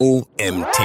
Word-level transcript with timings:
OMT. 0.00 0.78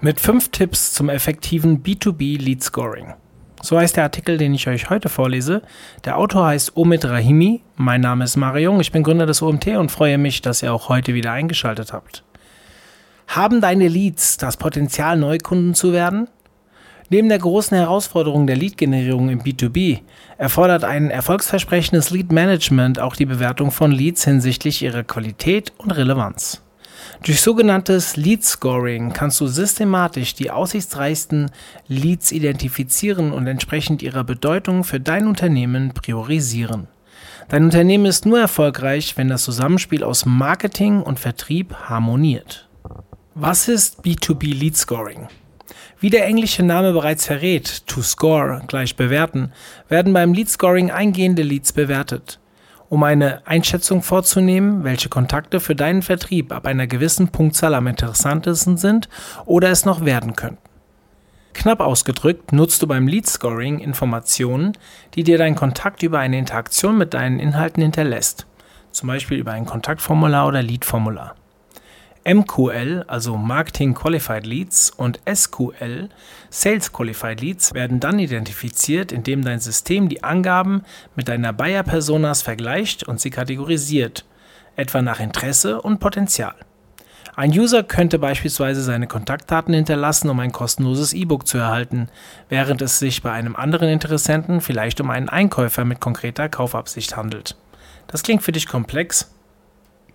Mit 0.00 0.20
fünf 0.20 0.48
Tipps 0.48 0.94
zum 0.94 1.10
effektiven 1.10 1.82
B2B 1.82 2.38
Lead 2.38 2.62
Scoring. 2.62 3.12
So 3.60 3.76
heißt 3.76 3.98
der 3.98 4.04
Artikel, 4.04 4.38
den 4.38 4.54
ich 4.54 4.68
euch 4.68 4.88
heute 4.88 5.10
vorlese. 5.10 5.60
Der 6.06 6.16
Autor 6.16 6.46
heißt 6.46 6.78
Omid 6.78 7.04
Rahimi. 7.04 7.60
Mein 7.76 8.00
Name 8.00 8.24
ist 8.24 8.36
Marion. 8.36 8.80
Ich 8.80 8.90
bin 8.90 9.02
Gründer 9.02 9.26
des 9.26 9.42
OMT 9.42 9.66
und 9.76 9.90
freue 9.90 10.16
mich, 10.16 10.40
dass 10.40 10.62
ihr 10.62 10.72
auch 10.72 10.88
heute 10.88 11.12
wieder 11.12 11.32
eingeschaltet 11.32 11.92
habt. 11.92 12.24
Haben 13.28 13.60
deine 13.60 13.88
Leads 13.88 14.38
das 14.38 14.56
Potenzial, 14.56 15.18
Neukunden 15.18 15.74
zu 15.74 15.92
werden? 15.92 16.30
Neben 17.10 17.28
der 17.28 17.38
großen 17.38 17.76
Herausforderung 17.76 18.46
der 18.46 18.56
Lead-Generierung 18.56 19.28
im 19.28 19.42
B2B 19.42 20.00
erfordert 20.38 20.84
ein 20.84 21.10
erfolgsversprechendes 21.10 22.08
Lead-Management 22.08 22.98
auch 22.98 23.14
die 23.14 23.26
Bewertung 23.26 23.72
von 23.72 23.92
Leads 23.92 24.24
hinsichtlich 24.24 24.80
ihrer 24.80 25.02
Qualität 25.02 25.74
und 25.76 25.90
Relevanz. 25.90 26.62
Durch 27.24 27.40
sogenanntes 27.40 28.16
Lead 28.16 28.44
Scoring 28.44 29.12
kannst 29.12 29.40
du 29.40 29.46
systematisch 29.46 30.34
die 30.34 30.50
aussichtsreichsten 30.50 31.50
Leads 31.88 32.32
identifizieren 32.32 33.32
und 33.32 33.46
entsprechend 33.46 34.02
ihrer 34.02 34.24
Bedeutung 34.24 34.84
für 34.84 35.00
dein 35.00 35.26
Unternehmen 35.26 35.92
priorisieren. 35.94 36.88
Dein 37.48 37.64
Unternehmen 37.64 38.06
ist 38.06 38.26
nur 38.26 38.40
erfolgreich, 38.40 39.16
wenn 39.16 39.28
das 39.28 39.44
Zusammenspiel 39.44 40.02
aus 40.02 40.24
Marketing 40.26 41.02
und 41.02 41.20
Vertrieb 41.20 41.74
harmoniert. 41.74 42.68
Was 43.34 43.68
ist 43.68 44.04
B2B 44.04 44.54
Lead 44.54 44.76
Scoring? 44.76 45.28
Wie 46.00 46.10
der 46.10 46.26
englische 46.26 46.62
Name 46.62 46.92
bereits 46.92 47.26
verrät, 47.26 47.86
to 47.86 48.02
score 48.02 48.62
gleich 48.66 48.96
bewerten, 48.96 49.52
werden 49.88 50.12
beim 50.12 50.34
Lead 50.34 50.48
Scoring 50.50 50.90
eingehende 50.90 51.42
Leads 51.42 51.72
bewertet. 51.72 52.38
Um 52.94 53.02
eine 53.02 53.44
Einschätzung 53.44 54.02
vorzunehmen, 54.02 54.84
welche 54.84 55.08
Kontakte 55.08 55.58
für 55.58 55.74
deinen 55.74 56.00
Vertrieb 56.00 56.52
ab 56.52 56.64
einer 56.64 56.86
gewissen 56.86 57.26
Punktzahl 57.26 57.74
am 57.74 57.88
interessantesten 57.88 58.76
sind 58.76 59.08
oder 59.46 59.70
es 59.70 59.84
noch 59.84 60.04
werden 60.04 60.36
könnten. 60.36 60.62
Knapp 61.54 61.80
ausgedrückt 61.80 62.52
nutzt 62.52 62.82
du 62.82 62.86
beim 62.86 63.08
Lead 63.08 63.26
Scoring 63.26 63.80
Informationen, 63.80 64.78
die 65.16 65.24
dir 65.24 65.38
dein 65.38 65.56
Kontakt 65.56 66.04
über 66.04 66.20
eine 66.20 66.38
Interaktion 66.38 66.96
mit 66.96 67.14
deinen 67.14 67.40
Inhalten 67.40 67.82
hinterlässt, 67.82 68.46
zum 68.92 69.08
Beispiel 69.08 69.38
über 69.38 69.50
ein 69.50 69.66
Kontaktformular 69.66 70.46
oder 70.46 70.62
Leadformular. 70.62 71.34
MQL, 72.24 73.04
also 73.06 73.36
Marketing 73.36 73.94
Qualified 73.94 74.46
Leads, 74.46 74.90
und 74.90 75.20
SQL, 75.32 76.08
Sales 76.50 76.92
Qualified 76.92 77.40
Leads, 77.40 77.74
werden 77.74 78.00
dann 78.00 78.18
identifiziert, 78.18 79.12
indem 79.12 79.44
dein 79.44 79.60
System 79.60 80.08
die 80.08 80.24
Angaben 80.24 80.82
mit 81.16 81.28
deiner 81.28 81.52
Buyer-Personas 81.52 82.42
vergleicht 82.42 83.04
und 83.04 83.20
sie 83.20 83.30
kategorisiert, 83.30 84.24
etwa 84.76 85.02
nach 85.02 85.20
Interesse 85.20 85.82
und 85.82 86.00
Potenzial. 86.00 86.54
Ein 87.36 87.50
User 87.50 87.82
könnte 87.82 88.20
beispielsweise 88.20 88.82
seine 88.82 89.08
Kontaktdaten 89.08 89.74
hinterlassen, 89.74 90.30
um 90.30 90.38
ein 90.38 90.52
kostenloses 90.52 91.12
E-Book 91.12 91.48
zu 91.48 91.58
erhalten, 91.58 92.08
während 92.48 92.80
es 92.80 93.00
sich 93.00 93.22
bei 93.22 93.32
einem 93.32 93.56
anderen 93.56 93.88
Interessenten 93.88 94.60
vielleicht 94.60 95.00
um 95.00 95.10
einen 95.10 95.28
Einkäufer 95.28 95.84
mit 95.84 96.00
konkreter 96.00 96.48
Kaufabsicht 96.48 97.16
handelt. 97.16 97.56
Das 98.06 98.22
klingt 98.22 98.42
für 98.42 98.52
dich 98.52 98.68
komplex? 98.68 99.34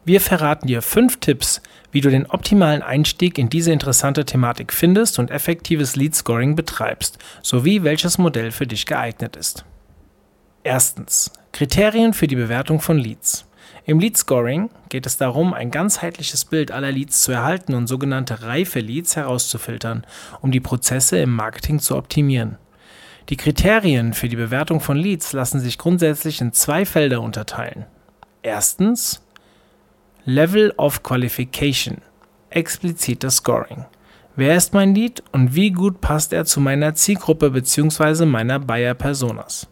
Wir 0.09 0.21
verraten 0.21 0.65
dir 0.65 0.81
fünf 0.81 1.19
Tipps, 1.19 1.61
wie 1.91 2.01
du 2.01 2.09
den 2.09 2.25
optimalen 2.25 2.81
Einstieg 2.81 3.37
in 3.37 3.47
diese 3.47 3.71
interessante 3.71 4.25
Thematik 4.25 4.73
findest 4.73 5.19
und 5.19 5.29
effektives 5.29 5.95
Lead 5.95 6.15
Scoring 6.15 6.55
betreibst, 6.55 7.19
sowie 7.43 7.83
welches 7.83 8.17
Modell 8.17 8.49
für 8.49 8.65
dich 8.65 8.87
geeignet 8.87 9.35
ist. 9.35 9.65
Erstens. 10.63 11.31
Kriterien 11.51 12.13
für 12.13 12.25
die 12.25 12.35
Bewertung 12.35 12.81
von 12.81 12.97
Leads. 12.97 13.45
Im 13.85 13.99
Lead 13.99 14.17
Scoring 14.17 14.71
geht 14.89 15.05
es 15.05 15.17
darum, 15.17 15.53
ein 15.53 15.69
ganzheitliches 15.69 16.43
Bild 16.43 16.71
aller 16.71 16.91
Leads 16.91 17.21
zu 17.21 17.31
erhalten 17.31 17.75
und 17.75 17.85
sogenannte 17.85 18.41
reife 18.41 18.79
Leads 18.79 19.15
herauszufiltern, 19.15 20.07
um 20.41 20.49
die 20.49 20.59
Prozesse 20.59 21.19
im 21.19 21.35
Marketing 21.35 21.77
zu 21.77 21.95
optimieren. 21.95 22.57
Die 23.29 23.37
Kriterien 23.37 24.15
für 24.15 24.27
die 24.27 24.37
Bewertung 24.37 24.79
von 24.79 24.97
Leads 24.97 25.33
lassen 25.33 25.59
sich 25.59 25.77
grundsätzlich 25.77 26.41
in 26.41 26.51
zwei 26.51 26.87
Felder 26.87 27.21
unterteilen. 27.21 27.85
Erstens 28.41 29.21
Level 30.31 30.71
of 30.77 31.01
Qualification, 31.01 32.03
explizites 32.51 33.37
Scoring. 33.37 33.85
Wer 34.35 34.55
ist 34.55 34.75
mein 34.75 34.93
Lead 34.93 35.23
und 35.31 35.55
wie 35.55 35.71
gut 35.71 36.01
passt 36.01 36.33
er 36.33 36.45
zu 36.45 36.59
meiner 36.59 36.93
Zielgruppe 36.93 37.49
bzw. 37.49 38.25
meiner 38.25 38.59
Buyer 38.59 38.93
Personas? 38.93 39.67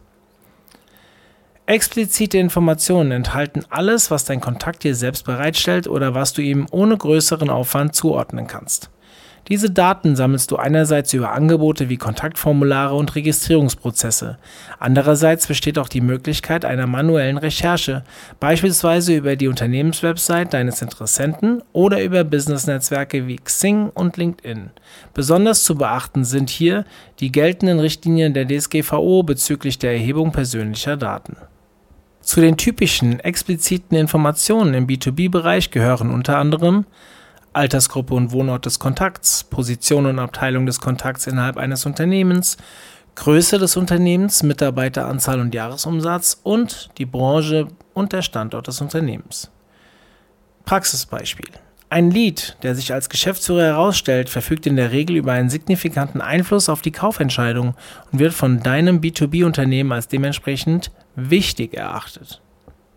Explizite 1.66 2.38
Informationen 2.38 3.12
enthalten 3.12 3.66
alles, 3.70 4.10
was 4.10 4.24
dein 4.24 4.40
Kontakt 4.40 4.82
dir 4.82 4.96
selbst 4.96 5.24
bereitstellt 5.24 5.86
oder 5.86 6.16
was 6.16 6.32
du 6.32 6.42
ihm 6.42 6.66
ohne 6.72 6.96
größeren 6.96 7.50
Aufwand 7.50 7.94
zuordnen 7.94 8.48
kannst. 8.48 8.90
Diese 9.48 9.70
Daten 9.70 10.14
sammelst 10.14 10.50
du 10.50 10.56
einerseits 10.56 11.14
über 11.14 11.32
Angebote 11.32 11.88
wie 11.88 11.96
Kontaktformulare 11.96 12.94
und 12.94 13.14
Registrierungsprozesse. 13.14 14.36
Andererseits 14.78 15.46
besteht 15.46 15.78
auch 15.78 15.88
die 15.88 16.02
Möglichkeit 16.02 16.66
einer 16.66 16.86
manuellen 16.86 17.38
Recherche, 17.38 18.04
beispielsweise 18.40 19.16
über 19.16 19.36
die 19.36 19.48
Unternehmenswebsite 19.48 20.50
deines 20.50 20.82
Interessenten 20.82 21.62
oder 21.72 22.02
über 22.02 22.24
Business-Netzwerke 22.24 23.26
wie 23.26 23.36
Xing 23.36 23.88
und 23.94 24.18
LinkedIn. 24.18 24.70
Besonders 25.14 25.64
zu 25.64 25.76
beachten 25.76 26.24
sind 26.24 26.50
hier 26.50 26.84
die 27.20 27.32
geltenden 27.32 27.80
Richtlinien 27.80 28.34
der 28.34 28.46
DSGVO 28.46 29.22
bezüglich 29.22 29.78
der 29.78 29.92
Erhebung 29.92 30.30
persönlicher 30.30 30.98
Daten. 30.98 31.36
Zu 32.20 32.42
den 32.42 32.58
typischen 32.58 33.20
expliziten 33.20 33.96
Informationen 33.96 34.74
im 34.74 34.86
B2B-Bereich 34.86 35.70
gehören 35.70 36.10
unter 36.10 36.36
anderem 36.36 36.84
Altersgruppe 37.52 38.14
und 38.14 38.32
Wohnort 38.32 38.66
des 38.66 38.78
Kontakts, 38.78 39.44
Position 39.44 40.06
und 40.06 40.18
Abteilung 40.18 40.66
des 40.66 40.80
Kontakts 40.80 41.26
innerhalb 41.26 41.56
eines 41.56 41.86
Unternehmens, 41.86 42.56
Größe 43.14 43.58
des 43.58 43.76
Unternehmens, 43.76 44.42
Mitarbeiteranzahl 44.42 45.40
und 45.40 45.54
Jahresumsatz 45.54 46.40
und 46.42 46.90
die 46.98 47.06
Branche 47.06 47.68
und 47.92 48.12
der 48.12 48.22
Standort 48.22 48.68
des 48.68 48.80
Unternehmens. 48.80 49.50
Praxisbeispiel. 50.64 51.50
Ein 51.90 52.10
Lead, 52.10 52.58
der 52.62 52.74
sich 52.74 52.92
als 52.92 53.08
Geschäftsführer 53.08 53.62
herausstellt, 53.62 54.28
verfügt 54.28 54.66
in 54.66 54.76
der 54.76 54.92
Regel 54.92 55.16
über 55.16 55.32
einen 55.32 55.48
signifikanten 55.48 56.20
Einfluss 56.20 56.68
auf 56.68 56.82
die 56.82 56.92
Kaufentscheidung 56.92 57.74
und 58.12 58.18
wird 58.18 58.34
von 58.34 58.60
deinem 58.60 59.00
B2B-Unternehmen 59.00 59.92
als 59.92 60.06
dementsprechend 60.06 60.90
wichtig 61.16 61.74
erachtet. 61.74 62.42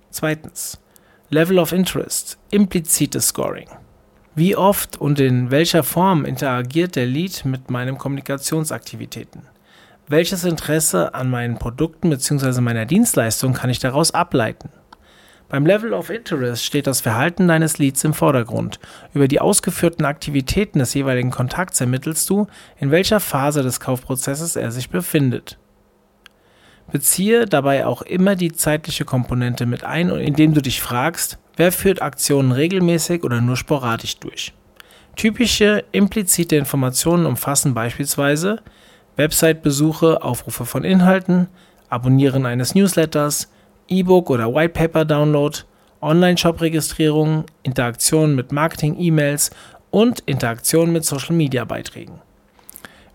Zweitens. 0.10 0.80
Level 1.30 1.60
of 1.60 1.72
Interest, 1.72 2.38
implizites 2.52 3.30
Scoring. 3.30 3.70
Wie 4.34 4.56
oft 4.56 4.96
und 4.96 5.20
in 5.20 5.52
welcher 5.52 5.84
Form 5.84 6.24
interagiert 6.24 6.96
der 6.96 7.06
Lead 7.06 7.44
mit 7.44 7.70
meinen 7.70 7.98
Kommunikationsaktivitäten? 7.98 9.42
Welches 10.08 10.46
Interesse 10.46 11.14
an 11.14 11.30
meinen 11.30 11.60
Produkten 11.60 12.10
bzw. 12.10 12.62
meiner 12.62 12.86
Dienstleistung 12.86 13.52
kann 13.52 13.70
ich 13.70 13.80
daraus 13.80 14.14
ableiten? 14.14 14.70
Beim 15.50 15.66
Level 15.66 15.94
of 15.94 16.10
Interest 16.10 16.64
steht 16.64 16.88
das 16.88 17.02
Verhalten 17.02 17.50
deines 17.50 17.78
Leads 17.78 18.06
im 18.06 18.14
Vordergrund. 18.14 18.80
Über 19.14 19.28
die 19.28 19.42
ausgeführten 19.42 20.06
Aktivitäten 20.06 20.80
des 20.80 20.94
jeweiligen 20.94 21.32
Kontakts 21.32 21.82
ermittelst 21.82 22.30
du, 22.30 22.48
in 22.80 22.90
welcher 22.90 23.20
Phase 23.20 23.64
des 23.64 23.82
Kaufprozesses 23.82 24.56
er 24.56 24.72
sich 24.72 24.90
befindet. 24.90 25.58
Beziehe 26.92 27.46
dabei 27.46 27.86
auch 27.86 28.02
immer 28.02 28.36
die 28.36 28.52
zeitliche 28.52 29.06
Komponente 29.06 29.66
mit 29.66 29.84
ein, 29.84 30.10
indem 30.10 30.54
du 30.54 30.62
dich 30.62 30.82
fragst, 30.82 31.40
Wer 31.62 31.72
führt 31.72 32.02
Aktionen 32.02 32.52
regelmäßig 32.52 33.24
oder 33.24 33.42
nur 33.42 33.58
sporadisch 33.58 34.18
durch? 34.18 34.54
Typische 35.16 35.84
implizite 35.92 36.56
Informationen 36.56 37.26
umfassen 37.26 37.74
beispielsweise 37.74 38.62
Website-Besuche, 39.18 40.24
Aufrufe 40.24 40.66
von 40.66 40.84
Inhalten, 40.84 41.50
Abonnieren 41.90 42.46
eines 42.46 42.74
Newsletters, 42.74 43.52
E-Book 43.90 44.30
oder 44.30 44.54
Whitepaper-Download, 44.54 45.60
Online-Shop-Registrierung, 46.02 47.44
Interaktionen 47.64 48.36
mit 48.36 48.54
Marketing-E-Mails 48.54 49.52
und 49.90 50.22
Interaktionen 50.22 50.94
mit 50.94 51.04
Social-Media-Beiträgen. 51.04 52.22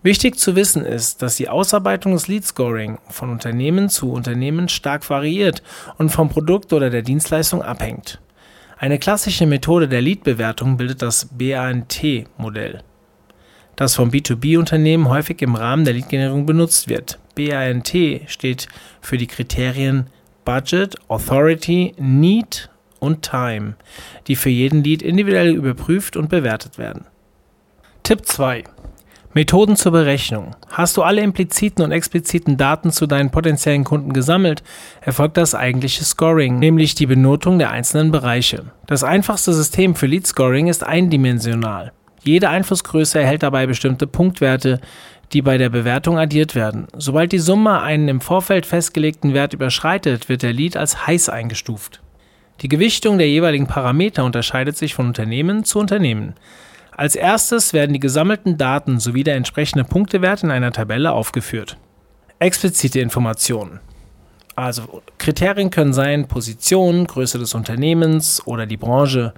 Wichtig 0.03 0.37
zu 0.37 0.55
wissen 0.55 0.85
ist, 0.85 1.21
dass 1.21 1.35
die 1.35 1.49
Ausarbeitung 1.49 2.13
des 2.13 2.27
Lead 2.27 2.45
Scoring 2.45 2.99
von 3.09 3.29
Unternehmen 3.29 3.89
zu 3.89 4.11
Unternehmen 4.11 4.69
stark 4.69 5.09
variiert 5.09 5.63
und 5.97 6.09
vom 6.09 6.29
Produkt 6.29 6.71
oder 6.71 6.89
der 6.89 7.01
Dienstleistung 7.01 7.61
abhängt. 7.61 8.21
Eine 8.77 8.99
klassische 8.99 9.47
Methode 9.47 9.87
der 9.87 10.01
Lead-Bewertung 10.01 10.77
bildet 10.77 11.01
das 11.01 11.29
BANT-Modell, 11.31 12.83
das 13.75 13.95
von 13.95 14.11
B2B-Unternehmen 14.11 15.09
häufig 15.09 15.41
im 15.41 15.55
Rahmen 15.55 15.83
der 15.83 15.95
Lead-Generierung 15.95 16.45
benutzt 16.45 16.87
wird. 16.87 17.17
BANT 17.33 17.91
steht 18.27 18.67
für 19.01 19.17
die 19.17 19.27
Kriterien 19.27 20.07
Budget, 20.45 20.95
Authority, 21.09 21.95
Need 21.97 22.69
und 22.99 23.23
Time, 23.23 23.75
die 24.27 24.35
für 24.35 24.49
jeden 24.49 24.83
Lead 24.83 25.01
individuell 25.01 25.55
überprüft 25.55 26.15
und 26.15 26.29
bewertet 26.29 26.77
werden. 26.77 27.05
Tipp 28.03 28.25
2. 28.25 28.63
Methoden 29.33 29.75
zur 29.75 29.91
Berechnung. 29.91 30.55
Hast 30.69 30.97
du 30.97 31.03
alle 31.03 31.21
impliziten 31.21 31.83
und 31.83 31.91
expliziten 31.91 32.57
Daten 32.57 32.91
zu 32.91 33.05
deinen 33.05 33.29
potenziellen 33.29 33.83
Kunden 33.83 34.13
gesammelt, 34.13 34.63
erfolgt 35.01 35.37
das 35.37 35.53
eigentliche 35.53 36.03
Scoring, 36.03 36.57
nämlich 36.59 36.95
die 36.95 37.05
Benotung 37.05 37.59
der 37.59 37.69
einzelnen 37.69 38.11
Bereiche. 38.11 38.65
Das 38.87 39.03
einfachste 39.03 39.53
System 39.53 39.95
für 39.95 40.07
Lead 40.07 40.25
Scoring 40.25 40.67
ist 40.67 40.83
eindimensional. 40.83 41.91
Jede 42.23 42.49
Einflussgröße 42.49 43.19
erhält 43.19 43.43
dabei 43.43 43.67
bestimmte 43.67 44.07
Punktwerte, 44.07 44.81
die 45.33 45.41
bei 45.41 45.57
der 45.57 45.69
Bewertung 45.69 46.17
addiert 46.17 46.55
werden. 46.55 46.87
Sobald 46.97 47.31
die 47.31 47.39
Summe 47.39 47.81
einen 47.81 48.07
im 48.07 48.21
Vorfeld 48.21 48.65
festgelegten 48.65 49.33
Wert 49.33 49.53
überschreitet, 49.53 50.29
wird 50.29 50.41
der 50.41 50.53
Lead 50.53 50.77
als 50.77 51.05
heiß 51.05 51.29
eingestuft. 51.29 52.01
Die 52.61 52.69
Gewichtung 52.69 53.17
der 53.17 53.29
jeweiligen 53.29 53.67
Parameter 53.67 54.25
unterscheidet 54.25 54.77
sich 54.77 54.95
von 54.95 55.07
Unternehmen 55.07 55.63
zu 55.63 55.79
Unternehmen. 55.79 56.33
Als 56.97 57.15
erstes 57.15 57.73
werden 57.73 57.93
die 57.93 57.99
gesammelten 57.99 58.57
Daten 58.57 58.99
sowie 58.99 59.23
der 59.23 59.35
entsprechende 59.35 59.83
Punktewert 59.83 60.41
in 60.41 60.49
einer 60.49 60.71
Tabelle 60.71 61.11
aufgeführt. 61.11 61.77
Explizite 62.39 62.99
Informationen. 62.99 63.79
Also 64.55 65.03
Kriterien 65.19 65.69
können 65.69 65.93
sein 65.93 66.27
Position, 66.27 67.05
Größe 67.05 67.37
des 67.37 67.53
Unternehmens 67.53 68.41
oder 68.47 68.65
die 68.65 68.77
Branche. 68.77 69.35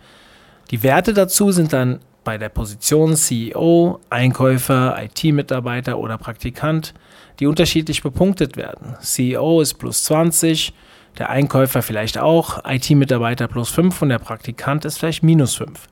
Die 0.71 0.83
Werte 0.83 1.13
dazu 1.13 1.51
sind 1.51 1.73
dann 1.73 1.99
bei 2.23 2.37
der 2.37 2.47
Position 2.47 3.17
CEO, 3.17 3.99
Einkäufer, 4.09 4.97
IT-Mitarbeiter 5.03 5.99
oder 5.99 6.17
Praktikant, 6.17 6.93
die 7.41 7.45
unterschiedlich 7.45 8.01
bepunktet 8.01 8.55
werden. 8.55 8.95
CEO 9.01 9.59
ist 9.59 9.73
plus 9.73 10.05
20, 10.05 10.73
der 11.17 11.29
Einkäufer 11.29 11.81
vielleicht 11.81 12.19
auch, 12.19 12.63
IT-Mitarbeiter 12.65 13.49
plus 13.49 13.69
5 13.69 14.01
und 14.01 14.09
der 14.09 14.19
Praktikant 14.19 14.85
ist 14.85 14.99
vielleicht 14.99 15.23
minus 15.23 15.55
5. 15.55 15.89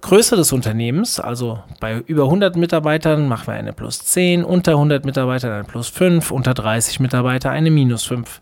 Größe 0.00 0.34
des 0.34 0.52
Unternehmens, 0.52 1.20
also 1.20 1.62
bei 1.78 1.98
über 1.98 2.24
100 2.24 2.56
Mitarbeitern 2.56 3.28
machen 3.28 3.48
wir 3.48 3.54
eine 3.54 3.72
plus 3.72 3.98
10, 4.00 4.44
unter 4.44 4.72
100 4.72 5.04
Mitarbeitern 5.04 5.52
eine 5.52 5.64
plus 5.64 5.88
5, 5.88 6.30
unter 6.30 6.54
30 6.54 7.00
Mitarbeiter 7.00 7.50
eine 7.50 7.70
minus 7.70 8.04
5. 8.04 8.40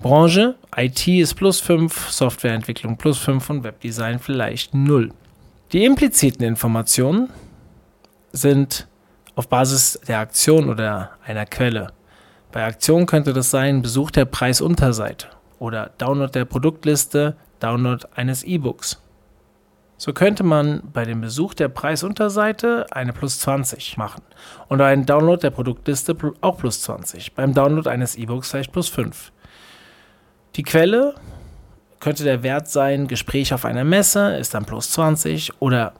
Branche, 0.00 0.54
IT 0.76 1.06
ist 1.06 1.34
plus 1.34 1.60
5, 1.60 2.10
Softwareentwicklung 2.10 2.96
plus 2.96 3.18
5 3.18 3.50
und 3.50 3.64
Webdesign 3.64 4.18
vielleicht 4.18 4.74
0. 4.74 5.10
Die 5.72 5.84
impliziten 5.84 6.44
Informationen 6.44 7.28
sind 8.32 8.86
auf 9.34 9.48
Basis 9.48 10.00
der 10.08 10.20
Aktion 10.20 10.68
oder 10.68 11.10
einer 11.26 11.46
Quelle. 11.46 11.88
Bei 12.50 12.64
Aktion 12.64 13.06
könnte 13.06 13.32
das 13.32 13.50
sein 13.50 13.82
Besuch 13.82 14.10
der 14.10 14.24
Preisunterseite 14.24 15.26
oder 15.58 15.90
Download 15.98 16.32
der 16.32 16.44
Produktliste, 16.44 17.36
Download 17.60 18.06
eines 18.14 18.42
E-Books. 18.42 19.03
So 19.96 20.12
könnte 20.12 20.42
man 20.42 20.82
bei 20.92 21.04
dem 21.04 21.20
Besuch 21.20 21.54
der 21.54 21.68
Preisunterseite 21.68 22.86
eine 22.90 23.12
plus 23.12 23.38
20 23.38 23.96
machen 23.96 24.22
und 24.68 24.80
einen 24.80 25.06
Download 25.06 25.40
der 25.40 25.50
Produktliste 25.50 26.16
auch 26.40 26.58
plus 26.58 26.82
20. 26.82 27.34
Beim 27.34 27.54
Download 27.54 27.88
eines 27.88 28.16
E-Books 28.16 28.50
vielleicht 28.50 28.72
plus 28.72 28.88
5. 28.88 29.32
Die 30.56 30.62
Quelle 30.62 31.14
könnte 32.00 32.24
der 32.24 32.42
Wert 32.42 32.68
sein, 32.68 33.06
Gespräch 33.06 33.54
auf 33.54 33.64
einer 33.64 33.84
Messe 33.84 34.36
ist 34.36 34.54
dann 34.54 34.66
plus 34.66 34.90
20 34.90 35.62
oder 35.62 35.94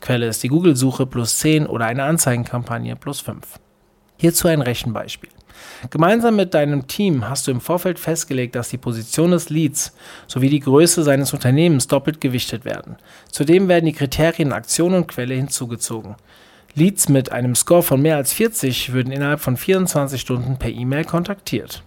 Quelle 0.00 0.28
ist 0.28 0.42
die 0.42 0.48
Google-Suche 0.48 1.06
plus 1.06 1.38
10 1.38 1.66
oder 1.66 1.86
eine 1.86 2.04
Anzeigenkampagne 2.04 2.96
plus 2.96 3.20
5. 3.20 3.58
Hierzu 4.16 4.48
ein 4.48 4.62
Rechenbeispiel. 4.62 5.30
Gemeinsam 5.90 6.36
mit 6.36 6.54
deinem 6.54 6.86
Team 6.86 7.28
hast 7.28 7.46
du 7.46 7.50
im 7.50 7.60
Vorfeld 7.60 7.98
festgelegt, 7.98 8.54
dass 8.54 8.68
die 8.68 8.78
Position 8.78 9.30
des 9.30 9.50
Leads 9.50 9.94
sowie 10.26 10.48
die 10.48 10.60
Größe 10.60 11.02
seines 11.02 11.32
Unternehmens 11.32 11.86
doppelt 11.86 12.20
gewichtet 12.20 12.64
werden. 12.64 12.96
Zudem 13.30 13.68
werden 13.68 13.86
die 13.86 13.92
Kriterien 13.92 14.52
Aktion 14.52 14.94
und 14.94 15.08
Quelle 15.08 15.34
hinzugezogen. 15.34 16.16
Leads 16.74 17.08
mit 17.08 17.32
einem 17.32 17.54
Score 17.54 17.82
von 17.82 18.00
mehr 18.00 18.16
als 18.16 18.32
40 18.32 18.92
würden 18.92 19.12
innerhalb 19.12 19.40
von 19.40 19.56
24 19.56 20.20
Stunden 20.20 20.58
per 20.58 20.70
E-Mail 20.70 21.04
kontaktiert. 21.04 21.82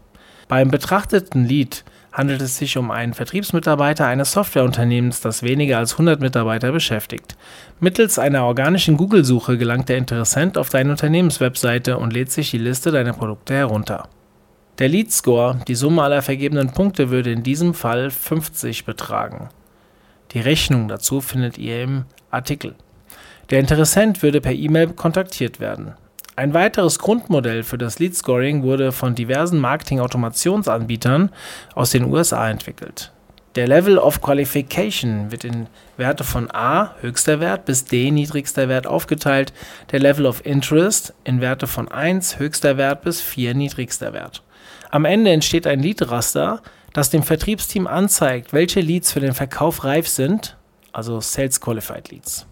Beim 0.48 0.72
betrachteten 0.72 1.46
Lead 1.46 1.84
handelt 2.12 2.42
es 2.42 2.58
sich 2.58 2.78
um 2.78 2.92
einen 2.92 3.14
Vertriebsmitarbeiter 3.14 4.06
eines 4.06 4.32
Softwareunternehmens, 4.34 5.22
das 5.22 5.42
weniger 5.42 5.80
als 5.80 5.94
100 5.94 6.22
Mitarbeiter 6.22 6.72
beschäftigt. 6.72 7.36
Mittels 7.80 8.20
einer 8.20 8.46
organischen 8.46 8.98
Google-Suche 8.98 9.58
gelangt 9.58 9.90
der 9.90 9.98
Interessent 9.98 10.58
auf 10.58 10.70
deine 10.70 10.92
Unternehmenswebseite 10.92 11.98
und 11.98 12.14
lädt 12.14 12.32
sich 12.32 12.52
die 12.52 12.60
Liste 12.60 12.92
deiner 12.92 13.14
Produkte 13.14 13.56
herunter. 13.56 14.08
Der 14.80 14.90
Lead 14.90 15.12
Score, 15.12 15.60
die 15.68 15.76
Summe 15.76 16.04
aller 16.04 16.22
vergebenen 16.22 16.72
Punkte, 16.72 17.10
würde 17.10 17.32
in 17.32 17.44
diesem 17.44 17.74
Fall 17.74 18.12
50 18.12 18.86
betragen. 18.86 19.50
Die 20.32 20.40
Rechnung 20.40 20.88
dazu 20.88 21.22
findet 21.22 21.58
ihr 21.58 21.84
im 21.84 22.06
Artikel. 22.32 22.76
Der 23.50 23.60
Interessent 23.60 24.24
würde 24.24 24.42
per 24.42 24.54
E-Mail 24.54 24.94
kontaktiert 24.94 25.60
werden. 25.60 25.94
Ein 26.36 26.56
weiteres 26.56 26.98
Grundmodell 26.98 27.62
für 27.62 27.78
das 27.78 28.00
Lead 28.00 28.16
Scoring 28.16 28.64
wurde 28.64 28.92
von 28.92 29.14
diversen 29.14 29.60
Marketing-Automationsanbietern 29.60 31.30
aus 31.76 31.92
den 31.92 32.06
USA 32.06 32.50
entwickelt. 32.50 33.12
Der 33.56 33.68
Level 33.68 34.00
of 34.00 34.20
Qualification 34.20 35.32
wird 35.32 35.44
in 35.44 35.68
Werte 35.96 36.24
von 36.24 36.50
A, 36.50 36.96
höchster 37.02 37.40
Wert, 37.40 37.66
bis 37.66 37.86
D, 37.86 38.10
niedrigster 38.10 38.68
Wert 38.68 38.88
aufgeteilt. 38.88 39.54
Der 39.92 40.00
Level 40.00 40.26
of 40.26 40.44
Interest 40.44 41.14
in 41.24 41.40
Werte 41.40 41.68
von 41.68 41.88
1, 41.88 42.40
höchster 42.40 42.78
Wert, 42.78 43.04
bis 43.04 43.22
4, 43.22 43.54
niedrigster 43.54 44.12
Wert. 44.12 44.42
Am 44.90 45.06
Ende 45.06 45.30
entsteht 45.30 45.68
ein 45.68 45.82
Lead-Raster, 45.82 46.64
das 46.94 47.12
dem 47.12 47.22
Vertriebsteam 47.22 47.86
anzeigt, 47.86 48.54
welche 48.54 48.82
Leads 48.82 49.12
für 49.12 49.20
den 49.20 49.34
Verkauf 49.34 49.84
reif 49.84 50.08
sind, 50.08 50.58
also 50.92 51.22
Sales 51.22 51.62
Qualified 51.62 52.10
Leads. 52.10 52.48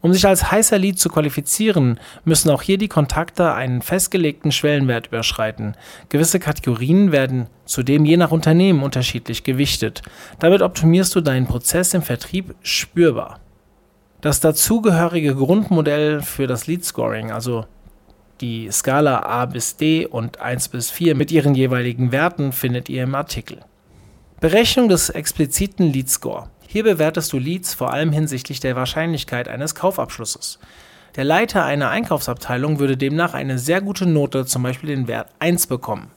Um 0.00 0.12
sich 0.12 0.26
als 0.26 0.50
heißer 0.50 0.78
Lead 0.78 0.98
zu 0.98 1.08
qualifizieren, 1.08 1.98
müssen 2.24 2.50
auch 2.50 2.62
hier 2.62 2.78
die 2.78 2.88
Kontakte 2.88 3.52
einen 3.54 3.82
festgelegten 3.82 4.52
Schwellenwert 4.52 5.08
überschreiten. 5.08 5.76
Gewisse 6.08 6.38
Kategorien 6.38 7.12
werden 7.12 7.48
zudem 7.64 8.04
je 8.04 8.16
nach 8.16 8.30
Unternehmen 8.30 8.82
unterschiedlich 8.82 9.42
gewichtet. 9.44 10.02
Damit 10.38 10.62
optimierst 10.62 11.14
du 11.14 11.20
deinen 11.20 11.46
Prozess 11.46 11.94
im 11.94 12.02
Vertrieb 12.02 12.54
spürbar. 12.62 13.40
Das 14.20 14.40
dazugehörige 14.40 15.34
Grundmodell 15.34 16.22
für 16.22 16.46
das 16.46 16.66
Lead 16.66 16.84
Scoring, 16.84 17.32
also 17.32 17.66
die 18.40 18.70
Skala 18.70 19.20
A 19.20 19.46
bis 19.46 19.76
D 19.76 20.06
und 20.06 20.40
1 20.40 20.68
bis 20.68 20.90
4 20.90 21.14
mit 21.14 21.32
ihren 21.32 21.54
jeweiligen 21.54 22.12
Werten, 22.12 22.52
findet 22.52 22.88
ihr 22.88 23.04
im 23.04 23.14
Artikel. 23.14 23.60
Berechnung 24.40 24.88
des 24.88 25.08
expliziten 25.08 25.92
Lead 25.92 26.10
Score. 26.10 26.50
Hier 26.68 26.84
bewertest 26.84 27.32
du 27.32 27.38
Leads 27.38 27.74
vor 27.74 27.92
allem 27.92 28.12
hinsichtlich 28.12 28.60
der 28.60 28.76
Wahrscheinlichkeit 28.76 29.48
eines 29.48 29.74
Kaufabschlusses. 29.74 30.58
Der 31.16 31.24
Leiter 31.24 31.64
einer 31.64 31.88
Einkaufsabteilung 31.88 32.78
würde 32.78 32.96
demnach 32.96 33.32
eine 33.32 33.58
sehr 33.58 33.80
gute 33.80 34.06
Note, 34.06 34.44
zum 34.44 34.62
Beispiel 34.62 34.94
den 34.94 35.08
Wert 35.08 35.28
1, 35.38 35.66
bekommen. 35.66 36.10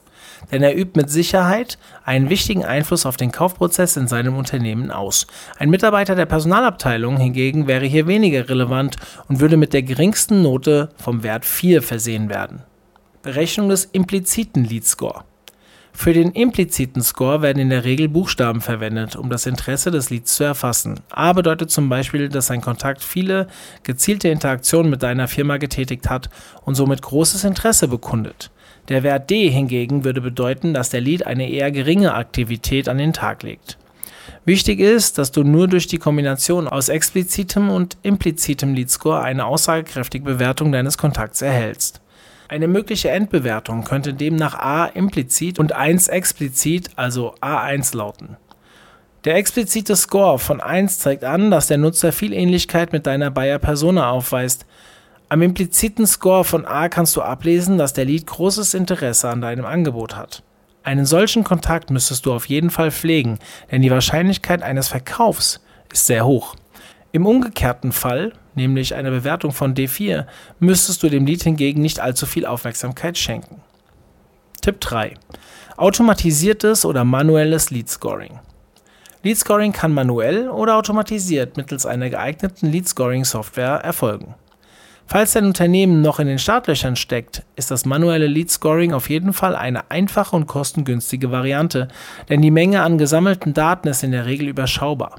Denn 0.52 0.62
er 0.62 0.76
übt 0.76 0.98
mit 1.00 1.08
Sicherheit 1.08 1.78
einen 2.04 2.28
wichtigen 2.28 2.64
Einfluss 2.64 3.06
auf 3.06 3.16
den 3.16 3.32
Kaufprozess 3.32 3.96
in 3.96 4.08
seinem 4.08 4.36
Unternehmen 4.36 4.90
aus. 4.90 5.26
Ein 5.58 5.70
Mitarbeiter 5.70 6.14
der 6.14 6.26
Personalabteilung 6.26 7.16
hingegen 7.16 7.66
wäre 7.66 7.86
hier 7.86 8.06
weniger 8.06 8.48
relevant 8.48 8.96
und 9.28 9.40
würde 9.40 9.56
mit 9.56 9.72
der 9.72 9.82
geringsten 9.82 10.42
Note 10.42 10.90
vom 10.96 11.22
Wert 11.22 11.46
4 11.46 11.82
versehen 11.82 12.28
werden. 12.28 12.62
Berechnung 13.22 13.68
des 13.68 13.86
impliziten 13.86 14.64
Lead 14.64 14.86
Score. 14.86 15.24
Für 15.92 16.12
den 16.12 16.32
impliziten 16.32 17.02
Score 17.02 17.42
werden 17.42 17.58
in 17.58 17.70
der 17.70 17.84
Regel 17.84 18.08
Buchstaben 18.08 18.60
verwendet, 18.60 19.16
um 19.16 19.28
das 19.28 19.46
Interesse 19.46 19.90
des 19.90 20.10
Leads 20.10 20.34
zu 20.34 20.44
erfassen. 20.44 21.00
A 21.10 21.32
bedeutet 21.32 21.70
zum 21.70 21.88
Beispiel, 21.88 22.28
dass 22.28 22.50
ein 22.50 22.60
Kontakt 22.60 23.02
viele 23.02 23.48
gezielte 23.82 24.28
Interaktionen 24.28 24.90
mit 24.90 25.02
deiner 25.02 25.28
Firma 25.28 25.56
getätigt 25.56 26.08
hat 26.08 26.30
und 26.64 26.74
somit 26.74 27.02
großes 27.02 27.44
Interesse 27.44 27.88
bekundet. 27.88 28.50
Der 28.88 29.02
Wert 29.02 29.30
D 29.30 29.50
hingegen 29.50 30.04
würde 30.04 30.20
bedeuten, 30.20 30.74
dass 30.74 30.90
der 30.90 31.00
Lead 31.00 31.26
eine 31.26 31.50
eher 31.50 31.70
geringe 31.70 32.14
Aktivität 32.14 32.88
an 32.88 32.98
den 32.98 33.12
Tag 33.12 33.42
legt. 33.42 33.76
Wichtig 34.44 34.80
ist, 34.80 35.18
dass 35.18 35.32
du 35.32 35.44
nur 35.44 35.68
durch 35.68 35.86
die 35.86 35.98
Kombination 35.98 36.66
aus 36.66 36.88
explizitem 36.88 37.68
und 37.68 37.98
implizitem 38.02 38.74
Lead 38.74 38.90
Score 38.90 39.20
eine 39.20 39.44
aussagekräftige 39.44 40.24
Bewertung 40.24 40.72
deines 40.72 40.96
Kontakts 40.96 41.42
erhältst. 41.42 42.00
Eine 42.50 42.66
mögliche 42.66 43.10
Endbewertung 43.10 43.84
könnte 43.84 44.12
demnach 44.12 44.58
a 44.58 44.86
implizit 44.86 45.60
und 45.60 45.70
1 45.70 46.08
explizit, 46.08 46.90
also 46.96 47.36
A1 47.40 47.96
lauten. 47.96 48.38
Der 49.24 49.36
explizite 49.36 49.94
Score 49.94 50.36
von 50.40 50.60
1 50.60 50.98
zeigt 50.98 51.22
an, 51.22 51.52
dass 51.52 51.68
der 51.68 51.78
Nutzer 51.78 52.10
viel 52.10 52.32
Ähnlichkeit 52.32 52.92
mit 52.92 53.06
deiner 53.06 53.30
Bayer 53.30 53.60
Persona 53.60 54.10
aufweist. 54.10 54.66
Am 55.28 55.42
impliziten 55.42 56.08
Score 56.08 56.42
von 56.42 56.66
A 56.66 56.88
kannst 56.88 57.14
du 57.14 57.22
ablesen, 57.22 57.78
dass 57.78 57.92
der 57.92 58.04
Lead 58.04 58.26
großes 58.26 58.74
Interesse 58.74 59.28
an 59.28 59.42
deinem 59.42 59.64
Angebot 59.64 60.16
hat. 60.16 60.42
Einen 60.82 61.06
solchen 61.06 61.44
Kontakt 61.44 61.90
müsstest 61.90 62.26
du 62.26 62.32
auf 62.32 62.46
jeden 62.46 62.70
Fall 62.70 62.90
pflegen, 62.90 63.38
denn 63.70 63.80
die 63.80 63.92
Wahrscheinlichkeit 63.92 64.64
eines 64.64 64.88
Verkaufs 64.88 65.60
ist 65.92 66.06
sehr 66.06 66.26
hoch. 66.26 66.56
Im 67.12 67.26
umgekehrten 67.26 67.90
Fall, 67.90 68.32
nämlich 68.54 68.94
eine 68.94 69.10
Bewertung 69.10 69.50
von 69.50 69.74
D4, 69.74 70.26
müsstest 70.60 71.02
du 71.02 71.08
dem 71.08 71.26
Lied 71.26 71.42
hingegen 71.42 71.82
nicht 71.82 71.98
allzu 71.98 72.24
viel 72.24 72.46
Aufmerksamkeit 72.46 73.18
schenken. 73.18 73.62
Tipp 74.60 74.80
3. 74.80 75.14
Automatisiertes 75.76 76.84
oder 76.84 77.04
manuelles 77.04 77.70
Lead 77.70 77.88
Scoring. 77.88 78.38
Lead 79.24 79.38
Scoring 79.38 79.72
kann 79.72 79.92
manuell 79.92 80.48
oder 80.48 80.76
automatisiert 80.76 81.56
mittels 81.56 81.84
einer 81.84 82.10
geeigneten 82.10 82.70
Lead 82.70 82.88
Scoring 82.88 83.24
Software 83.24 83.80
erfolgen. 83.82 84.34
Falls 85.06 85.32
dein 85.32 85.46
Unternehmen 85.46 86.02
noch 86.02 86.20
in 86.20 86.28
den 86.28 86.38
Startlöchern 86.38 86.94
steckt, 86.94 87.42
ist 87.56 87.72
das 87.72 87.84
manuelle 87.84 88.28
Lead 88.28 88.52
Scoring 88.52 88.92
auf 88.92 89.10
jeden 89.10 89.32
Fall 89.32 89.56
eine 89.56 89.90
einfache 89.90 90.36
und 90.36 90.46
kostengünstige 90.46 91.32
Variante, 91.32 91.88
denn 92.28 92.40
die 92.40 92.52
Menge 92.52 92.82
an 92.82 92.98
gesammelten 92.98 93.52
Daten 93.52 93.88
ist 93.88 94.04
in 94.04 94.12
der 94.12 94.26
Regel 94.26 94.46
überschaubar. 94.46 95.16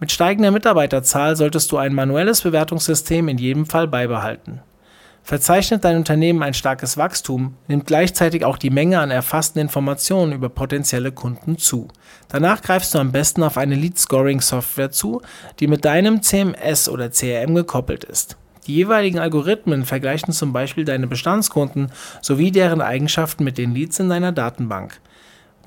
Mit 0.00 0.12
steigender 0.12 0.52
Mitarbeiterzahl 0.52 1.34
solltest 1.34 1.72
du 1.72 1.76
ein 1.76 1.92
manuelles 1.92 2.42
Bewertungssystem 2.42 3.28
in 3.28 3.38
jedem 3.38 3.66
Fall 3.66 3.88
beibehalten. 3.88 4.60
Verzeichnet 5.24 5.84
dein 5.84 5.96
Unternehmen 5.96 6.42
ein 6.42 6.54
starkes 6.54 6.96
Wachstum, 6.96 7.56
nimmt 7.66 7.86
gleichzeitig 7.86 8.44
auch 8.44 8.56
die 8.56 8.70
Menge 8.70 9.00
an 9.00 9.10
erfassten 9.10 9.60
Informationen 9.60 10.32
über 10.32 10.48
potenzielle 10.48 11.12
Kunden 11.12 11.58
zu. 11.58 11.88
Danach 12.28 12.62
greifst 12.62 12.94
du 12.94 12.98
am 12.98 13.12
besten 13.12 13.42
auf 13.42 13.58
eine 13.58 13.74
Lead-Scoring-Software 13.74 14.90
zu, 14.90 15.20
die 15.58 15.66
mit 15.66 15.84
deinem 15.84 16.22
CMS 16.22 16.88
oder 16.88 17.10
CRM 17.10 17.56
gekoppelt 17.56 18.04
ist. 18.04 18.38
Die 18.66 18.74
jeweiligen 18.76 19.18
Algorithmen 19.18 19.84
vergleichen 19.84 20.32
zum 20.32 20.52
Beispiel 20.52 20.84
deine 20.84 21.08
Bestandskunden 21.08 21.90
sowie 22.22 22.52
deren 22.52 22.80
Eigenschaften 22.80 23.42
mit 23.42 23.58
den 23.58 23.74
Leads 23.74 23.98
in 23.98 24.08
deiner 24.08 24.32
Datenbank. 24.32 25.00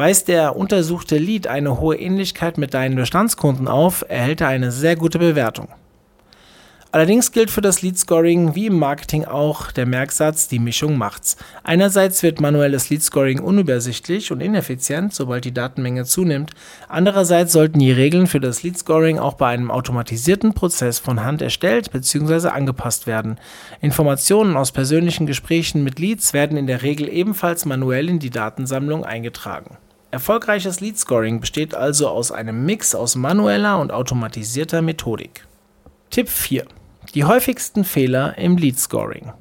Weist 0.01 0.29
der 0.29 0.55
untersuchte 0.55 1.19
Lead 1.19 1.45
eine 1.45 1.79
hohe 1.79 1.95
Ähnlichkeit 1.95 2.57
mit 2.57 2.73
deinen 2.73 2.95
Bestandskunden 2.95 3.67
auf, 3.67 4.03
erhält 4.09 4.41
er 4.41 4.47
eine 4.47 4.71
sehr 4.71 4.95
gute 4.95 5.19
Bewertung. 5.19 5.67
Allerdings 6.91 7.31
gilt 7.31 7.51
für 7.51 7.61
das 7.61 7.83
Lead 7.83 7.99
Scoring 7.99 8.55
wie 8.55 8.65
im 8.65 8.79
Marketing 8.79 9.25
auch 9.25 9.71
der 9.71 9.85
Merksatz, 9.85 10.47
die 10.47 10.57
Mischung 10.57 10.97
macht's. 10.97 11.37
Einerseits 11.63 12.23
wird 12.23 12.41
manuelles 12.41 12.89
Lead 12.89 13.03
Scoring 13.03 13.41
unübersichtlich 13.41 14.31
und 14.31 14.41
ineffizient, 14.41 15.13
sobald 15.13 15.45
die 15.45 15.53
Datenmenge 15.53 16.05
zunimmt. 16.05 16.49
Andererseits 16.89 17.53
sollten 17.53 17.77
die 17.77 17.91
Regeln 17.91 18.25
für 18.25 18.39
das 18.39 18.63
Lead 18.63 18.79
Scoring 18.79 19.19
auch 19.19 19.35
bei 19.35 19.49
einem 19.49 19.69
automatisierten 19.69 20.55
Prozess 20.55 20.97
von 20.97 21.23
Hand 21.23 21.43
erstellt 21.43 21.91
bzw. 21.91 22.47
angepasst 22.47 23.05
werden. 23.05 23.37
Informationen 23.81 24.57
aus 24.57 24.71
persönlichen 24.71 25.27
Gesprächen 25.27 25.83
mit 25.83 25.99
Leads 25.99 26.33
werden 26.33 26.57
in 26.57 26.65
der 26.65 26.81
Regel 26.81 27.07
ebenfalls 27.07 27.65
manuell 27.65 28.09
in 28.09 28.17
die 28.17 28.31
Datensammlung 28.31 29.05
eingetragen. 29.05 29.77
Erfolgreiches 30.11 30.81
Lead 30.81 30.99
Scoring 30.99 31.39
besteht 31.39 31.73
also 31.73 32.09
aus 32.09 32.31
einem 32.31 32.65
Mix 32.65 32.93
aus 32.93 33.15
manueller 33.15 33.79
und 33.79 33.91
automatisierter 33.91 34.81
Methodik. 34.81 35.47
Tipp 36.09 36.29
4 36.29 36.65
die 37.13 37.25
häufigsten 37.25 37.83
Fehler 37.83 38.37
im 38.37 38.57
Lead 38.57 38.79
Scoring. 38.79 39.33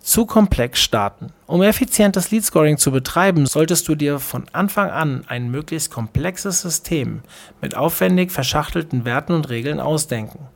Zu 0.00 0.26
komplex 0.26 0.80
starten. 0.80 1.32
Um 1.46 1.62
effizientes 1.62 2.30
Lead 2.30 2.44
Scoring 2.44 2.78
zu 2.78 2.90
betreiben, 2.90 3.46
solltest 3.46 3.86
du 3.88 3.94
dir 3.94 4.18
von 4.18 4.46
Anfang 4.52 4.90
an 4.90 5.24
ein 5.28 5.50
möglichst 5.50 5.90
komplexes 5.90 6.62
System 6.62 7.22
mit 7.60 7.76
aufwendig 7.76 8.32
verschachtelten 8.32 9.04
Werten 9.04 9.32
und 9.32 9.48
Regeln 9.48 9.80
ausdenken. 9.80 10.48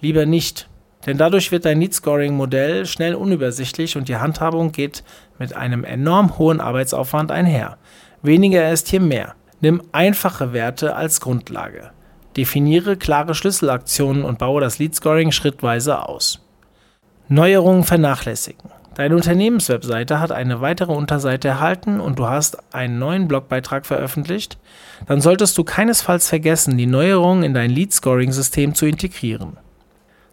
Lieber 0.00 0.24
nicht, 0.24 0.68
denn 1.06 1.16
dadurch 1.16 1.52
wird 1.52 1.64
dein 1.64 1.80
Lead 1.80 1.94
Scoring 1.94 2.34
Modell 2.34 2.84
schnell 2.84 3.14
unübersichtlich 3.14 3.96
und 3.96 4.08
die 4.08 4.16
Handhabung 4.16 4.72
geht 4.72 5.04
mit 5.38 5.54
einem 5.54 5.84
enorm 5.84 6.38
hohen 6.38 6.60
Arbeitsaufwand 6.60 7.30
einher. 7.30 7.78
Weniger 8.22 8.70
ist 8.70 8.88
hier 8.88 9.00
mehr. 9.00 9.34
Nimm 9.60 9.82
einfache 9.92 10.52
Werte 10.52 10.96
als 10.96 11.20
Grundlage. 11.20 11.90
Definiere 12.36 12.96
klare 12.96 13.34
Schlüsselaktionen 13.34 14.24
und 14.24 14.38
baue 14.38 14.60
das 14.60 14.78
Lead 14.78 14.94
Scoring 14.94 15.32
schrittweise 15.32 16.06
aus. 16.06 16.42
Neuerungen 17.28 17.84
vernachlässigen. 17.84 18.70
Deine 18.94 19.14
Unternehmenswebseite 19.14 20.20
hat 20.20 20.32
eine 20.32 20.62
weitere 20.62 20.92
Unterseite 20.92 21.48
erhalten 21.48 22.00
und 22.00 22.18
du 22.18 22.28
hast 22.28 22.56
einen 22.74 22.98
neuen 22.98 23.28
Blogbeitrag 23.28 23.84
veröffentlicht, 23.84 24.58
dann 25.06 25.20
solltest 25.20 25.58
du 25.58 25.64
keinesfalls 25.64 26.28
vergessen, 26.30 26.78
die 26.78 26.86
Neuerungen 26.86 27.42
in 27.42 27.52
dein 27.52 27.70
Lead 27.70 27.92
Scoring 27.92 28.32
System 28.32 28.74
zu 28.74 28.86
integrieren. 28.86 29.58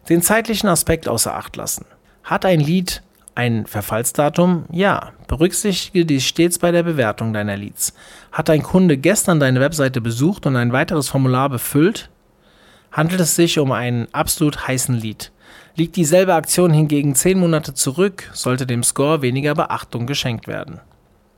Den 0.08 0.22
zeitlichen 0.22 0.68
Aspekt 0.68 1.08
außer 1.08 1.34
Acht 1.34 1.56
lassen. 1.56 1.86
Hat 2.22 2.44
ein 2.44 2.60
Lead 2.60 3.02
ein 3.34 3.66
Verfallsdatum? 3.66 4.66
Ja. 4.70 5.12
Berücksichtige 5.26 6.06
dies 6.06 6.24
stets 6.24 6.58
bei 6.58 6.70
der 6.70 6.82
Bewertung 6.82 7.32
deiner 7.32 7.56
Leads. 7.56 7.94
Hat 8.30 8.50
ein 8.50 8.62
Kunde 8.62 8.96
gestern 8.96 9.40
deine 9.40 9.60
Webseite 9.60 10.00
besucht 10.00 10.46
und 10.46 10.56
ein 10.56 10.72
weiteres 10.72 11.08
Formular 11.08 11.48
befüllt? 11.48 12.10
Handelt 12.92 13.20
es 13.20 13.34
sich 13.34 13.58
um 13.58 13.72
einen 13.72 14.06
absolut 14.12 14.68
heißen 14.68 14.94
Lead? 14.94 15.32
Liegt 15.74 15.96
dieselbe 15.96 16.34
Aktion 16.34 16.72
hingegen 16.72 17.16
zehn 17.16 17.40
Monate 17.40 17.74
zurück, 17.74 18.30
sollte 18.32 18.66
dem 18.66 18.84
Score 18.84 19.22
weniger 19.22 19.54
Beachtung 19.54 20.06
geschenkt 20.06 20.46
werden. 20.46 20.80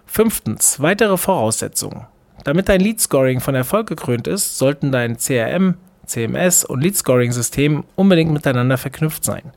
Fünftens. 0.05 0.81
Weitere 0.81 1.17
Voraussetzungen. 1.17 2.07
Damit 2.45 2.69
dein 2.69 2.81
Lead-Scoring 2.81 3.41
von 3.41 3.55
Erfolg 3.55 3.89
gekrönt 3.89 4.27
ist, 4.29 4.59
sollten 4.59 4.93
dein 4.93 5.17
CRM, 5.17 5.77
CMS 6.07 6.65
und 6.65 6.81
Lead-Scoring-System 6.81 7.85
unbedingt 7.97 8.33
miteinander 8.33 8.79
verknüpft 8.79 9.25
sein. 9.25 9.53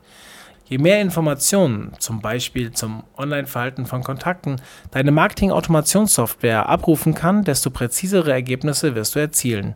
Je 0.70 0.78
mehr 0.78 1.00
Informationen, 1.00 1.94
zum 1.98 2.20
Beispiel 2.20 2.70
zum 2.70 3.02
Online-Verhalten 3.16 3.86
von 3.86 4.04
Kontakten, 4.04 4.60
deine 4.92 5.10
Marketing-Automationssoftware 5.10 6.68
abrufen 6.68 7.12
kann, 7.12 7.42
desto 7.42 7.70
präzisere 7.70 8.30
Ergebnisse 8.30 8.94
wirst 8.94 9.16
du 9.16 9.18
erzielen. 9.18 9.74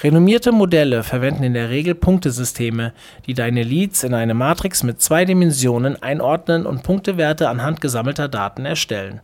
Renommierte 0.00 0.52
Modelle 0.52 1.02
verwenden 1.02 1.42
in 1.42 1.54
der 1.54 1.70
Regel 1.70 1.96
Punktesysteme, 1.96 2.92
die 3.26 3.34
deine 3.34 3.64
Leads 3.64 4.04
in 4.04 4.14
eine 4.14 4.34
Matrix 4.34 4.84
mit 4.84 5.02
zwei 5.02 5.24
Dimensionen 5.24 6.00
einordnen 6.00 6.64
und 6.64 6.84
Punktewerte 6.84 7.48
anhand 7.48 7.80
gesammelter 7.80 8.28
Daten 8.28 8.66
erstellen. 8.66 9.20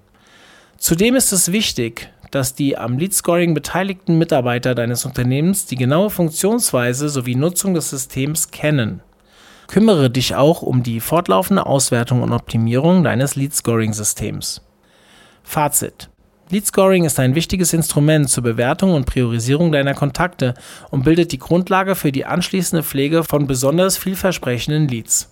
Zudem 0.77 1.15
ist 1.15 1.31
es 1.31 1.53
wichtig, 1.53 2.11
dass 2.33 2.55
die 2.55 2.77
am 2.77 2.99
Lead-Scoring 2.99 3.55
beteiligten 3.55 4.19
Mitarbeiter 4.19 4.75
deines 4.75 5.05
Unternehmens 5.05 5.67
die 5.67 5.77
genaue 5.77 6.11
Funktionsweise 6.11 7.09
sowie 7.09 7.37
Nutzung 7.37 7.75
des 7.75 7.91
Systems 7.91 8.51
kennen. 8.51 9.03
Kümmere 9.69 10.11
dich 10.11 10.35
auch 10.35 10.63
um 10.63 10.83
die 10.83 11.01
fortlaufende 11.01 11.67
Auswertung 11.67 12.23
und 12.23 12.33
Optimierung 12.33 13.05
deines 13.05 13.37
Lead-Scoring-Systems. 13.37 14.63
Fazit. 15.43 16.09
Lead 16.51 16.67
Scoring 16.67 17.05
ist 17.05 17.19
ein 17.21 17.35
wichtiges 17.35 17.73
Instrument 17.73 18.29
zur 18.29 18.43
Bewertung 18.43 18.95
und 18.95 19.07
Priorisierung 19.07 19.73
deiner 19.73 19.95
Kontakte 19.95 20.55
und 20.91 21.05
bildet 21.05 21.33
die 21.33 21.39
Grundlage 21.39 21.95
für 21.95 22.13
die 22.13 22.27
anschließende 22.27 22.83
Pflege 22.83 23.25
von 23.25 23.47
besonders 23.47 23.97
vielversprechenden 23.97 24.89
Leads. 24.89 25.31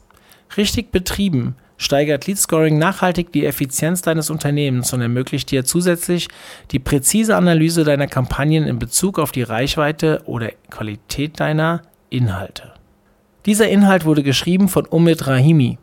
Richtig 0.57 0.92
betrieben 0.92 1.57
steigert 1.81 2.27
Lead 2.27 2.39
Scoring 2.39 2.79
nachhaltig 2.79 3.33
die 3.33 3.47
Effizienz 3.47 4.03
deines 4.03 4.29
Unternehmens 4.29 4.93
und 4.93 5.01
ermöglicht 5.01 5.51
dir 5.51 5.65
zusätzlich 5.65 6.29
die 6.71 6.79
präzise 6.79 7.37
Analyse 7.37 7.85
deiner 7.85 8.07
Kampagnen 8.07 8.67
in 8.67 8.79
Bezug 8.79 9.19
auf 9.19 9.33
die 9.33 9.43
Reichweite 9.43 10.21
oder 10.27 10.51
Qualität 10.69 11.41
deiner 11.41 11.83
Inhalte. 12.11 12.75
Dieser 13.47 13.69
Inhalt 13.71 14.05
wurde 14.05 14.23
geschrieben 14.23 14.69
von 14.69 14.87
Omid 14.91 15.27
Rahimi. 15.27 15.79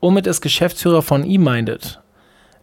Omid 0.00 0.26
ist 0.26 0.42
Geschäftsführer 0.42 1.00
von 1.00 1.24
eMinded. 1.24 1.98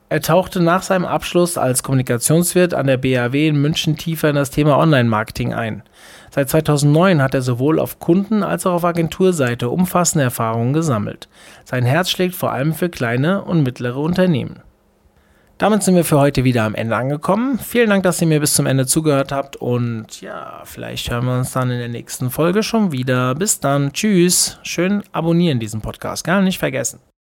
Er 0.08 0.22
tauchte 0.22 0.62
nach 0.62 0.84
seinem 0.84 1.06
Abschluss 1.06 1.58
als 1.58 1.82
Kommunikationswirt 1.82 2.76
an 2.76 2.86
der 2.86 2.98
BAW 2.98 3.48
in 3.48 3.60
München 3.60 3.98
tiefer 3.98 4.30
in 4.30 4.36
das 4.36 4.52
Thema 4.52 4.78
Online-Marketing 4.78 5.54
ein. 5.54 5.82
Seit 6.30 6.50
2009 6.50 7.24
hat 7.24 7.34
er 7.34 7.42
sowohl 7.42 7.80
auf 7.80 7.98
Kunden- 7.98 8.44
als 8.44 8.68
auch 8.68 8.74
auf 8.74 8.86
Agenturseite 8.86 9.70
umfassende 9.70 10.26
Erfahrungen 10.26 10.74
gesammelt. 10.74 11.28
Sein 11.64 11.86
Herz 11.86 12.12
schlägt 12.12 12.36
vor 12.36 12.52
allem 12.52 12.74
für 12.74 12.90
kleine 12.90 13.44
und 13.44 13.64
mittlere 13.64 13.98
Unternehmen. 13.98 14.60
Damit 15.58 15.82
sind 15.84 15.96
wir 15.96 16.04
für 16.04 16.20
heute 16.20 16.44
wieder 16.44 16.64
am 16.64 16.76
Ende 16.76 16.98
angekommen. 16.98 17.58
Vielen 17.58 17.90
Dank, 17.90 18.04
dass 18.04 18.22
ihr 18.22 18.28
mir 18.28 18.42
bis 18.42 18.54
zum 18.54 18.66
Ende 18.68 18.86
zugehört 18.86 19.32
habt 19.32 19.56
und 19.56 20.22
ja, 20.22 20.62
vielleicht 20.66 21.10
hören 21.10 21.26
wir 21.26 21.38
uns 21.38 21.54
dann 21.54 21.72
in 21.72 21.80
der 21.80 21.88
nächsten 21.88 22.30
Folge 22.30 22.62
schon 22.62 22.92
wieder. 22.92 23.34
Bis 23.34 23.60
dann, 23.60 23.94
tschüss. 23.94 24.60
Schön 24.64 25.02
abonnieren 25.14 25.60
diesen 25.60 25.82
Podcast, 25.82 26.26
gar 26.26 26.42
nicht 26.42 26.60
vergessen. 26.60 27.00